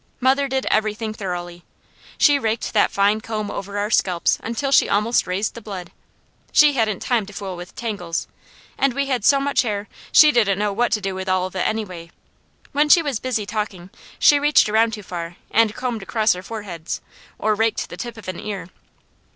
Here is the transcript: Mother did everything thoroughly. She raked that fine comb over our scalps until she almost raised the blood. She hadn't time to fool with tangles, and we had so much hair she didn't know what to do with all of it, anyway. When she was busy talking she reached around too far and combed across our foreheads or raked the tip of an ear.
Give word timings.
Mother 0.19 0.47
did 0.47 0.65
everything 0.71 1.13
thoroughly. 1.13 1.63
She 2.17 2.39
raked 2.39 2.73
that 2.73 2.89
fine 2.89 3.21
comb 3.21 3.51
over 3.51 3.77
our 3.77 3.91
scalps 3.91 4.39
until 4.41 4.71
she 4.71 4.89
almost 4.89 5.27
raised 5.27 5.53
the 5.53 5.61
blood. 5.61 5.91
She 6.51 6.73
hadn't 6.73 7.01
time 7.03 7.27
to 7.27 7.33
fool 7.33 7.55
with 7.55 7.75
tangles, 7.75 8.27
and 8.79 8.95
we 8.95 9.05
had 9.05 9.23
so 9.23 9.39
much 9.39 9.61
hair 9.61 9.87
she 10.11 10.31
didn't 10.31 10.57
know 10.57 10.73
what 10.73 10.91
to 10.93 11.01
do 11.01 11.13
with 11.13 11.29
all 11.29 11.45
of 11.45 11.55
it, 11.55 11.67
anyway. 11.67 12.09
When 12.71 12.89
she 12.89 13.03
was 13.03 13.19
busy 13.19 13.45
talking 13.45 13.91
she 14.17 14.39
reached 14.39 14.67
around 14.67 14.93
too 14.93 15.03
far 15.03 15.35
and 15.51 15.75
combed 15.75 16.01
across 16.01 16.33
our 16.33 16.41
foreheads 16.41 16.99
or 17.37 17.53
raked 17.53 17.89
the 17.91 17.95
tip 17.97 18.17
of 18.17 18.27
an 18.27 18.39
ear. 18.39 18.69